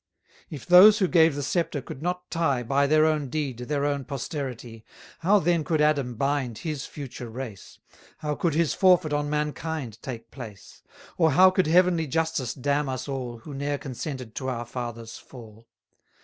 If 0.49 0.65
those 0.65 0.97
who 0.97 1.07
gave 1.07 1.35
the 1.35 1.43
sceptre 1.43 1.79
could 1.83 2.01
not 2.01 2.31
tie, 2.31 2.63
By 2.63 2.87
their 2.87 3.05
own 3.05 3.29
deed, 3.29 3.59
their 3.59 3.85
own 3.85 4.03
posterity, 4.03 4.83
770 5.21 5.27
How 5.27 5.37
then 5.37 5.63
could 5.63 5.79
Adam 5.79 6.15
bind 6.15 6.57
his 6.57 6.87
future 6.87 7.29
race? 7.29 7.77
How 8.17 8.33
could 8.33 8.55
his 8.55 8.73
forfeit 8.73 9.13
on 9.13 9.29
mankind 9.29 10.01
take 10.01 10.31
place? 10.31 10.81
Or 11.19 11.33
how 11.33 11.51
could 11.51 11.67
heavenly 11.67 12.07
justice 12.07 12.55
damn 12.55 12.89
us 12.89 13.07
all, 13.07 13.41
Who 13.43 13.53
ne'er 13.53 13.77
consented 13.77 14.33
to 14.37 14.49
our 14.49 14.65
father's 14.65 15.19
fall? 15.19 15.67